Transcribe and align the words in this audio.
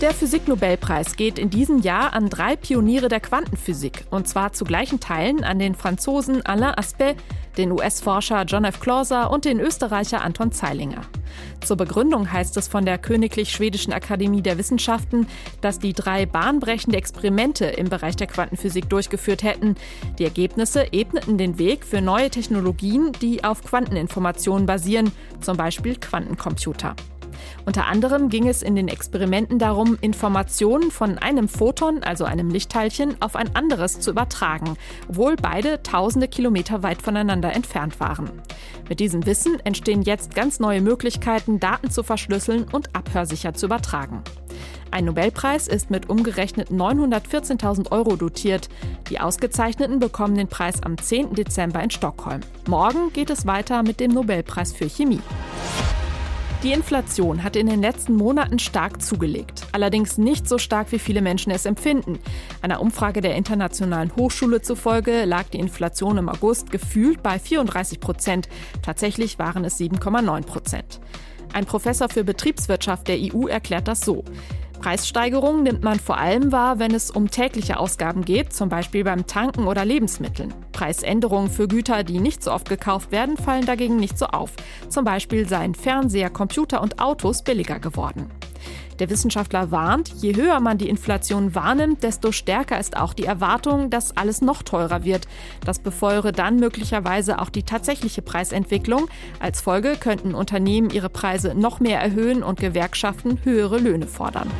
Der 0.00 0.14
Physiknobelpreis 0.14 1.14
geht 1.14 1.38
in 1.38 1.50
diesem 1.50 1.80
Jahr 1.80 2.14
an 2.14 2.30
drei 2.30 2.56
Pioniere 2.56 3.08
der 3.08 3.20
Quantenphysik, 3.20 4.06
und 4.08 4.26
zwar 4.26 4.54
zu 4.54 4.64
gleichen 4.64 4.98
Teilen 4.98 5.44
an 5.44 5.58
den 5.58 5.74
Franzosen 5.74 6.44
Alain 6.46 6.72
Aspect, 6.78 7.22
den 7.58 7.70
US-Forscher 7.70 8.44
John 8.44 8.64
F. 8.64 8.80
Clauser 8.80 9.30
und 9.30 9.44
den 9.44 9.60
Österreicher 9.60 10.22
Anton 10.22 10.52
Zeilinger. 10.52 11.02
Zur 11.62 11.76
Begründung 11.76 12.32
heißt 12.32 12.56
es 12.56 12.66
von 12.66 12.86
der 12.86 12.96
Königlich 12.96 13.50
Schwedischen 13.50 13.92
Akademie 13.92 14.40
der 14.40 14.56
Wissenschaften, 14.56 15.26
dass 15.60 15.78
die 15.78 15.92
drei 15.92 16.24
bahnbrechende 16.24 16.96
Experimente 16.96 17.66
im 17.66 17.90
Bereich 17.90 18.16
der 18.16 18.26
Quantenphysik 18.26 18.88
durchgeführt 18.88 19.42
hätten. 19.42 19.74
Die 20.18 20.24
Ergebnisse 20.24 20.94
ebneten 20.94 21.36
den 21.36 21.58
Weg 21.58 21.84
für 21.84 22.00
neue 22.00 22.30
Technologien, 22.30 23.12
die 23.20 23.44
auf 23.44 23.62
Quanteninformationen 23.62 24.64
basieren, 24.64 25.12
zum 25.42 25.58
Beispiel 25.58 25.96
Quantencomputer. 25.96 26.96
Unter 27.66 27.86
anderem 27.86 28.28
ging 28.28 28.48
es 28.48 28.62
in 28.62 28.74
den 28.74 28.88
Experimenten 28.88 29.58
darum, 29.58 29.98
Informationen 30.00 30.90
von 30.90 31.18
einem 31.18 31.48
Photon, 31.48 32.02
also 32.02 32.24
einem 32.24 32.50
Lichtteilchen, 32.50 33.16
auf 33.20 33.36
ein 33.36 33.54
anderes 33.54 34.00
zu 34.00 34.10
übertragen, 34.10 34.76
obwohl 35.08 35.36
beide 35.36 35.82
tausende 35.82 36.28
Kilometer 36.28 36.82
weit 36.82 37.02
voneinander 37.02 37.52
entfernt 37.52 38.00
waren. 38.00 38.30
Mit 38.88 39.00
diesem 39.00 39.26
Wissen 39.26 39.60
entstehen 39.64 40.02
jetzt 40.02 40.34
ganz 40.34 40.60
neue 40.60 40.80
Möglichkeiten, 40.80 41.60
Daten 41.60 41.90
zu 41.90 42.02
verschlüsseln 42.02 42.66
und 42.72 42.94
abhörsicher 42.94 43.54
zu 43.54 43.66
übertragen. 43.66 44.22
Ein 44.90 45.04
Nobelpreis 45.04 45.68
ist 45.68 45.90
mit 45.90 46.08
umgerechnet 46.10 46.70
914.000 46.70 47.92
Euro 47.92 48.16
dotiert. 48.16 48.68
Die 49.08 49.20
Ausgezeichneten 49.20 50.00
bekommen 50.00 50.34
den 50.34 50.48
Preis 50.48 50.82
am 50.82 50.98
10. 50.98 51.34
Dezember 51.34 51.82
in 51.82 51.90
Stockholm. 51.90 52.40
Morgen 52.66 53.12
geht 53.12 53.30
es 53.30 53.46
weiter 53.46 53.82
mit 53.84 54.00
dem 54.00 54.10
Nobelpreis 54.10 54.72
für 54.72 54.88
Chemie. 54.88 55.20
Die 56.62 56.72
Inflation 56.72 57.42
hat 57.42 57.56
in 57.56 57.68
den 57.68 57.80
letzten 57.80 58.14
Monaten 58.14 58.58
stark 58.58 59.00
zugelegt. 59.00 59.66
Allerdings 59.72 60.18
nicht 60.18 60.46
so 60.46 60.58
stark, 60.58 60.92
wie 60.92 60.98
viele 60.98 61.22
Menschen 61.22 61.50
es 61.50 61.64
empfinden. 61.64 62.18
Einer 62.60 62.82
Umfrage 62.82 63.22
der 63.22 63.34
Internationalen 63.34 64.14
Hochschule 64.14 64.60
zufolge 64.60 65.24
lag 65.24 65.44
die 65.44 65.58
Inflation 65.58 66.18
im 66.18 66.28
August 66.28 66.70
gefühlt 66.70 67.22
bei 67.22 67.38
34 67.38 67.98
Prozent. 67.98 68.50
Tatsächlich 68.82 69.38
waren 69.38 69.64
es 69.64 69.80
7,9 69.80 70.42
Prozent. 70.44 71.00
Ein 71.54 71.64
Professor 71.64 72.10
für 72.10 72.24
Betriebswirtschaft 72.24 73.08
der 73.08 73.16
EU 73.18 73.46
erklärt 73.46 73.88
das 73.88 74.02
so. 74.02 74.22
Preissteigerungen 74.80 75.62
nimmt 75.62 75.84
man 75.84 76.00
vor 76.00 76.16
allem 76.16 76.52
wahr, 76.52 76.78
wenn 76.78 76.94
es 76.94 77.10
um 77.10 77.30
tägliche 77.30 77.78
Ausgaben 77.78 78.24
geht, 78.24 78.54
zum 78.54 78.70
Beispiel 78.70 79.04
beim 79.04 79.26
Tanken 79.26 79.66
oder 79.66 79.84
Lebensmitteln. 79.84 80.54
Preisänderungen 80.72 81.50
für 81.50 81.68
Güter, 81.68 82.02
die 82.02 82.18
nicht 82.18 82.42
so 82.42 82.50
oft 82.50 82.68
gekauft 82.68 83.12
werden, 83.12 83.36
fallen 83.36 83.66
dagegen 83.66 83.96
nicht 83.96 84.16
so 84.16 84.24
auf. 84.26 84.52
Zum 84.88 85.04
Beispiel 85.04 85.46
seien 85.46 85.74
Fernseher, 85.74 86.30
Computer 86.30 86.80
und 86.80 86.98
Autos 86.98 87.44
billiger 87.44 87.78
geworden. 87.78 88.30
Der 88.98 89.10
Wissenschaftler 89.10 89.70
warnt, 89.70 90.12
je 90.20 90.36
höher 90.36 90.60
man 90.60 90.78
die 90.78 90.88
Inflation 90.88 91.54
wahrnimmt, 91.54 92.02
desto 92.02 92.32
stärker 92.32 92.78
ist 92.78 92.96
auch 92.96 93.14
die 93.14 93.24
Erwartung, 93.24 93.90
dass 93.90 94.16
alles 94.16 94.42
noch 94.42 94.62
teurer 94.62 95.04
wird. 95.04 95.26
Das 95.64 95.78
befeuere 95.78 96.32
dann 96.32 96.56
möglicherweise 96.56 97.38
auch 97.38 97.48
die 97.48 97.62
tatsächliche 97.62 98.22
Preisentwicklung. 98.22 99.08
Als 99.38 99.60
Folge 99.60 99.96
könnten 99.98 100.34
Unternehmen 100.34 100.90
ihre 100.90 101.08
Preise 101.08 101.54
noch 101.54 101.80
mehr 101.80 102.00
erhöhen 102.00 102.42
und 102.42 102.60
Gewerkschaften 102.60 103.38
höhere 103.44 103.78
Löhne 103.78 104.06
fordern. 104.06 104.50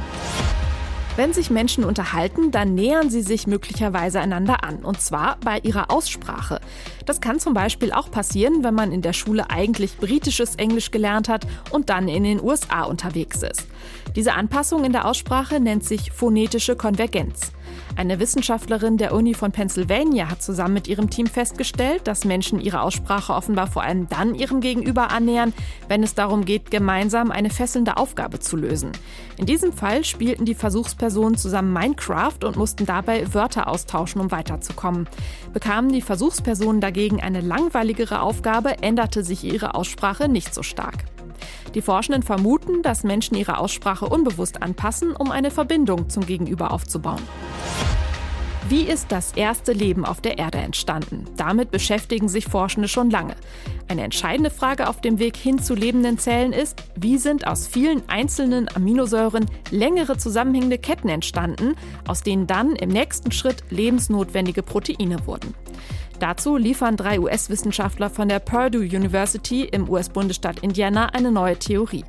Wenn 1.21 1.35
sich 1.35 1.51
Menschen 1.51 1.85
unterhalten, 1.85 2.51
dann 2.51 2.75
nähern 2.75 3.11
sie 3.11 3.21
sich 3.21 3.47
möglicherweise 3.47 4.21
einander 4.21 4.65
an, 4.65 4.77
und 4.77 5.03
zwar 5.03 5.37
bei 5.45 5.59
ihrer 5.59 5.91
Aussprache. 5.91 6.63
Das 7.05 7.21
kann 7.21 7.39
zum 7.39 7.53
Beispiel 7.53 7.93
auch 7.93 8.11
passieren, 8.11 8.65
wenn 8.65 8.73
man 8.73 8.91
in 8.91 9.03
der 9.03 9.13
Schule 9.13 9.51
eigentlich 9.51 9.99
britisches 9.99 10.55
Englisch 10.55 10.91
gelernt 10.91 11.29
hat 11.29 11.47
und 11.73 11.91
dann 11.91 12.09
in 12.09 12.25
den 12.25 12.43
USA 12.43 12.85
unterwegs 12.85 13.43
ist. 13.43 13.67
Diese 14.17 14.33
Anpassung 14.33 14.83
in 14.83 14.93
der 14.93 15.05
Aussprache 15.05 15.61
nennt 15.61 15.85
sich 15.85 16.11
phonetische 16.11 16.75
Konvergenz. 16.75 17.53
Eine 17.97 18.19
Wissenschaftlerin 18.19 18.97
der 18.97 19.13
Uni 19.13 19.35
von 19.35 19.53
Pennsylvania 19.53 20.31
hat 20.31 20.43
zusammen 20.43 20.75
mit 20.75 20.89
ihrem 20.89 21.11
Team 21.11 21.27
festgestellt, 21.27 22.07
dass 22.07 22.25
Menschen 22.25 22.61
ihre 22.61 22.83
Aussprache 22.83 23.35
offenbar 23.35 23.67
vor 23.67 23.83
allem 23.83 24.09
dann 24.09 24.35
ihrem 24.35 24.61
Gegenüber 24.61 25.11
annähern, 25.11 25.53
wenn 25.89 26.03
es 26.03 26.15
darum 26.15 26.45
geht, 26.45 26.71
gemeinsam 26.71 27.31
eine 27.31 27.51
fesselnde 27.51 27.97
Aufgabe 27.97 28.39
zu 28.39 28.57
lösen. 28.57 28.93
In 29.37 29.47
diesem 29.47 29.73
Fall 29.73 30.05
spielten 30.05 30.45
die 30.45 30.55
Versuchspersonen 30.55 31.37
zusammen 31.37 31.73
Minecraft 31.73 32.45
und 32.45 32.57
mussten 32.57 32.87
dabei 32.87 33.33
Wörter 33.35 33.69
austauschen, 33.69 34.21
um 34.21 34.31
weiterzukommen. 34.31 35.09
Bekamen 35.53 35.93
die 35.93 36.03
Versuchspersonen 36.03 36.81
dagegen 36.81 37.21
eine 37.21 37.41
langweiligere 37.41 38.23
Aufgabe, 38.23 38.83
änderte 38.83 39.25
sich 39.25 39.45
ihre 39.45 39.75
Aussprache 39.75 40.29
nicht 40.29 40.55
so 40.55 40.63
stark. 40.63 41.05
Die 41.75 41.83
Forschenden 41.83 42.23
vermuten, 42.23 42.83
dass 42.83 43.05
Menschen 43.05 43.37
ihre 43.37 43.59
Aussprache 43.59 44.07
unbewusst 44.07 44.63
anpassen, 44.63 45.15
um 45.15 45.31
eine 45.31 45.51
Verbindung 45.51 46.09
zum 46.09 46.27
Gegenüber 46.27 46.73
aufzubauen. 46.73 47.23
Wie 48.71 48.83
ist 48.83 49.11
das 49.11 49.33
erste 49.33 49.73
Leben 49.73 50.05
auf 50.05 50.21
der 50.21 50.39
Erde 50.39 50.59
entstanden? 50.59 51.25
Damit 51.37 51.73
beschäftigen 51.73 52.29
sich 52.29 52.45
Forschende 52.45 52.87
schon 52.87 53.11
lange. 53.11 53.35
Eine 53.89 54.05
entscheidende 54.05 54.51
Frage 54.51 54.89
auf 54.89 55.01
dem 55.01 55.19
Weg 55.19 55.37
hin 55.37 55.61
zu 55.61 55.75
lebenden 55.75 56.19
Zellen 56.19 56.53
ist, 56.53 56.81
wie 56.95 57.19
sind 57.19 57.49
aus 57.49 57.67
vielen 57.67 58.09
einzelnen 58.09 58.69
Aminosäuren 58.73 59.47
längere 59.73 60.19
zusammenhängende 60.19 60.79
Ketten 60.79 61.09
entstanden, 61.09 61.75
aus 62.07 62.23
denen 62.23 62.47
dann 62.47 62.77
im 62.77 62.91
nächsten 62.91 63.33
Schritt 63.33 63.65
lebensnotwendige 63.71 64.63
Proteine 64.63 65.27
wurden. 65.27 65.53
Dazu 66.21 66.59
liefern 66.59 66.99
drei 66.99 67.19
US-Wissenschaftler 67.19 68.11
von 68.11 68.29
der 68.29 68.41
Purdue 68.41 68.83
University 68.83 69.65
im 69.65 69.89
US-Bundesstaat 69.89 70.59
Indiana 70.59 71.07
eine 71.07 71.33
neue 71.33 71.59
Theorie. 71.59 72.05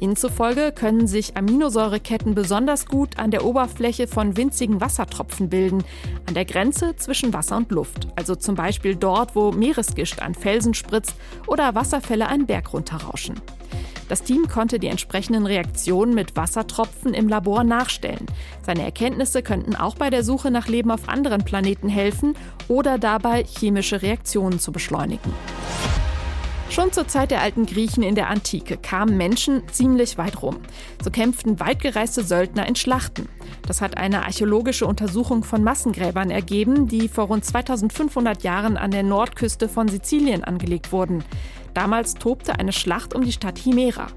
Ihnen 0.00 0.16
zufolge 0.16 0.72
können 0.72 1.06
sich 1.06 1.36
Aminosäureketten 1.36 2.34
besonders 2.34 2.86
gut 2.86 3.20
an 3.20 3.30
der 3.30 3.44
Oberfläche 3.44 4.08
von 4.08 4.36
winzigen 4.36 4.80
Wassertropfen 4.80 5.48
bilden, 5.48 5.84
an 6.26 6.34
der 6.34 6.44
Grenze 6.44 6.96
zwischen 6.96 7.32
Wasser 7.32 7.56
und 7.56 7.70
Luft, 7.70 8.08
also 8.16 8.34
zum 8.34 8.56
Beispiel 8.56 8.96
dort, 8.96 9.36
wo 9.36 9.52
Meeresgischt 9.52 10.20
an 10.20 10.34
Felsen 10.34 10.74
spritzt 10.74 11.14
oder 11.46 11.76
Wasserfälle 11.76 12.26
einen 12.26 12.46
Berg 12.46 12.72
runterrauschen. 12.72 13.40
Das 14.12 14.24
Team 14.24 14.46
konnte 14.46 14.78
die 14.78 14.88
entsprechenden 14.88 15.46
Reaktionen 15.46 16.14
mit 16.14 16.36
Wassertropfen 16.36 17.14
im 17.14 17.30
Labor 17.30 17.64
nachstellen. 17.64 18.26
Seine 18.60 18.82
Erkenntnisse 18.82 19.42
könnten 19.42 19.74
auch 19.74 19.94
bei 19.94 20.10
der 20.10 20.22
Suche 20.22 20.50
nach 20.50 20.68
Leben 20.68 20.90
auf 20.90 21.08
anderen 21.08 21.46
Planeten 21.46 21.88
helfen 21.88 22.36
oder 22.68 22.98
dabei 22.98 23.44
chemische 23.44 24.02
Reaktionen 24.02 24.58
zu 24.58 24.70
beschleunigen. 24.70 25.32
Schon 26.68 26.92
zur 26.92 27.08
Zeit 27.08 27.30
der 27.30 27.40
alten 27.40 27.64
Griechen 27.64 28.02
in 28.02 28.14
der 28.14 28.28
Antike 28.28 28.76
kamen 28.76 29.16
Menschen 29.16 29.62
ziemlich 29.68 30.18
weit 30.18 30.42
rum. 30.42 30.56
So 31.02 31.10
kämpften 31.10 31.58
weitgereiste 31.58 32.22
Söldner 32.22 32.66
in 32.68 32.76
Schlachten. 32.76 33.28
Das 33.66 33.80
hat 33.80 33.96
eine 33.96 34.24
archäologische 34.24 34.86
Untersuchung 34.86 35.44
von 35.44 35.64
Massengräbern 35.64 36.30
ergeben, 36.30 36.88
die 36.88 37.08
vor 37.08 37.26
rund 37.26 37.44
2500 37.44 38.42
Jahren 38.42 38.76
an 38.76 38.90
der 38.90 39.02
Nordküste 39.02 39.68
von 39.68 39.88
Sizilien 39.88 40.44
angelegt 40.44 40.92
wurden. 40.92 41.24
Damals 41.74 42.14
tobte 42.14 42.58
eine 42.58 42.72
Schlacht 42.72 43.14
um 43.14 43.22
die 43.24 43.32
Stadt 43.32 43.58
Himera. 43.58 44.08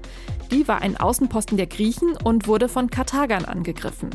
Die 0.50 0.68
war 0.68 0.82
ein 0.82 0.96
Außenposten 0.96 1.56
der 1.56 1.66
Griechen 1.66 2.16
und 2.22 2.46
wurde 2.46 2.68
von 2.68 2.88
Karthagern 2.90 3.44
angegriffen. 3.44 4.10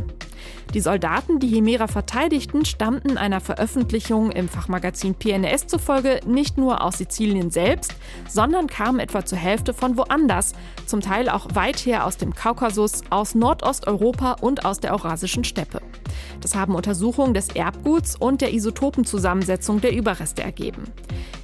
Die 0.73 0.79
Soldaten, 0.79 1.39
die 1.39 1.49
Himera 1.49 1.87
verteidigten, 1.87 2.63
stammten 2.63 3.17
einer 3.17 3.41
Veröffentlichung 3.41 4.31
im 4.31 4.47
Fachmagazin 4.47 5.15
PNS 5.15 5.67
zufolge 5.67 6.21
nicht 6.25 6.57
nur 6.57 6.81
aus 6.81 6.97
Sizilien 6.97 7.51
selbst, 7.51 7.93
sondern 8.29 8.67
kamen 8.67 8.99
etwa 8.99 9.25
zur 9.25 9.37
Hälfte 9.37 9.73
von 9.73 9.97
woanders, 9.97 10.53
zum 10.85 11.01
Teil 11.01 11.27
auch 11.27 11.53
weit 11.55 11.85
her 11.85 12.05
aus 12.05 12.15
dem 12.15 12.33
Kaukasus, 12.33 13.01
aus 13.09 13.35
Nordosteuropa 13.35 14.37
und 14.39 14.63
aus 14.63 14.79
der 14.79 14.93
Eurasischen 14.93 15.43
Steppe. 15.43 15.81
Das 16.39 16.55
haben 16.55 16.75
Untersuchungen 16.75 17.33
des 17.33 17.49
Erbguts 17.49 18.15
und 18.15 18.39
der 18.39 18.53
Isotopenzusammensetzung 18.53 19.81
der 19.81 19.93
Überreste 19.93 20.41
ergeben. 20.41 20.85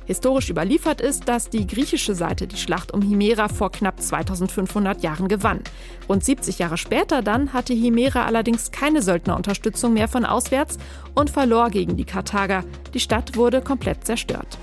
Historisch 0.07 0.49
überliefert 0.49 1.01
ist, 1.01 1.27
dass 1.27 1.49
die 1.49 1.67
griechische 1.67 2.15
Seite 2.15 2.47
die 2.47 2.55
Schlacht 2.55 2.93
um 2.93 3.01
Himera 3.01 3.49
vor 3.49 3.73
knapp 3.73 4.01
2500 4.01 5.03
Jahren 5.03 5.27
gewann. 5.27 5.59
Rund 6.07 6.23
70 6.23 6.59
Jahre 6.59 6.77
später 6.77 7.21
dann 7.21 7.51
hatte 7.51 7.73
Himera 7.73 8.25
allerdings 8.25 8.71
keine 8.71 9.01
Söldnerunterstützung 9.01 9.93
mehr 9.93 10.07
von 10.07 10.23
auswärts 10.23 10.77
und 11.13 11.29
verlor 11.29 11.69
gegen 11.69 11.97
die 11.97 12.05
Karthager. 12.05 12.63
Die 12.93 13.01
Stadt 13.01 13.35
wurde 13.35 13.61
komplett 13.61 14.05
zerstört. 14.05 14.57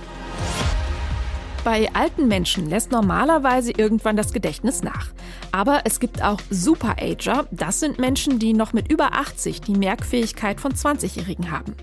Bei 1.63 1.89
alten 1.95 2.29
Menschen 2.29 2.69
lässt 2.69 2.91
normalerweise 2.91 3.73
irgendwann 3.73 4.17
das 4.17 4.33
Gedächtnis 4.33 4.83
nach. 4.83 5.09
Aber 5.53 5.83
es 5.85 6.01
gibt 6.01 6.23
auch 6.23 6.41
Super-Ager. 6.51 7.47
Das 7.51 7.81
sind 7.81 7.99
Menschen, 7.99 8.39
die 8.39 8.53
noch 8.53 8.73
mit 8.75 8.91
über 8.91 9.15
80 9.15 9.63
die 9.63 9.73
Merkfähigkeit 9.73 10.61
von 10.61 10.73
20-Jährigen 10.73 11.51
haben. 11.51 11.75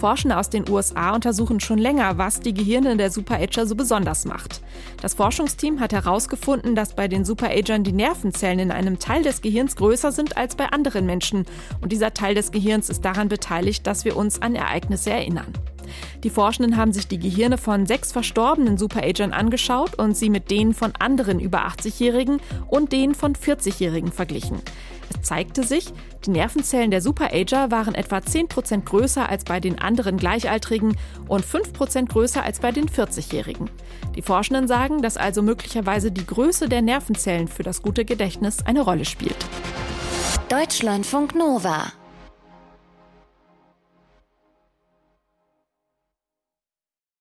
Forschende 0.00 0.38
aus 0.38 0.48
den 0.48 0.66
USA 0.68 1.14
untersuchen 1.14 1.60
schon 1.60 1.78
länger, 1.78 2.16
was 2.16 2.40
die 2.40 2.54
Gehirne 2.54 2.96
der 2.96 3.10
Super-Ager 3.10 3.66
so 3.66 3.76
besonders 3.76 4.24
macht. 4.24 4.62
Das 5.02 5.12
Forschungsteam 5.12 5.78
hat 5.78 5.92
herausgefunden, 5.92 6.74
dass 6.74 6.96
bei 6.96 7.06
den 7.06 7.26
Super-Agern 7.26 7.84
die 7.84 7.92
Nervenzellen 7.92 8.60
in 8.60 8.70
einem 8.70 8.98
Teil 8.98 9.22
des 9.22 9.42
Gehirns 9.42 9.76
größer 9.76 10.10
sind 10.10 10.38
als 10.38 10.56
bei 10.56 10.66
anderen 10.66 11.04
Menschen. 11.04 11.44
Und 11.82 11.92
dieser 11.92 12.14
Teil 12.14 12.34
des 12.34 12.50
Gehirns 12.50 12.88
ist 12.88 13.04
daran 13.04 13.28
beteiligt, 13.28 13.86
dass 13.86 14.06
wir 14.06 14.16
uns 14.16 14.40
an 14.40 14.54
Ereignisse 14.54 15.10
erinnern. 15.10 15.52
Die 16.24 16.30
Forschenden 16.30 16.76
haben 16.76 16.92
sich 16.92 17.08
die 17.08 17.18
Gehirne 17.18 17.58
von 17.58 17.86
sechs 17.86 18.12
verstorbenen 18.12 18.78
Superagern 18.78 19.32
angeschaut 19.32 19.94
und 19.96 20.16
sie 20.16 20.30
mit 20.30 20.50
denen 20.50 20.74
von 20.74 20.92
anderen 20.98 21.40
über 21.40 21.66
80-Jährigen 21.66 22.40
und 22.68 22.92
denen 22.92 23.14
von 23.14 23.34
40-Jährigen 23.34 24.12
verglichen. 24.12 24.60
Es 25.10 25.22
zeigte 25.22 25.64
sich, 25.64 25.86
die 26.24 26.30
Nervenzellen 26.30 26.90
der 26.90 27.00
Superager 27.00 27.70
waren 27.70 27.94
etwa 27.94 28.18
10% 28.18 28.84
größer 28.84 29.28
als 29.28 29.44
bei 29.44 29.60
den 29.60 29.78
anderen 29.78 30.16
Gleichaltrigen 30.16 30.96
und 31.28 31.44
5% 31.44 32.08
größer 32.08 32.42
als 32.44 32.60
bei 32.60 32.72
den 32.72 32.88
40-Jährigen. 32.88 33.70
Die 34.14 34.22
Forschenden 34.22 34.68
sagen, 34.68 35.02
dass 35.02 35.16
also 35.16 35.42
möglicherweise 35.42 36.12
die 36.12 36.26
Größe 36.26 36.68
der 36.68 36.82
Nervenzellen 36.82 37.48
für 37.48 37.62
das 37.62 37.82
gute 37.82 38.04
Gedächtnis 38.04 38.64
eine 38.64 38.82
Rolle 38.82 39.04
spielt. 39.04 39.36
Deutschlandfunk 40.48 41.34
Nova 41.34 41.92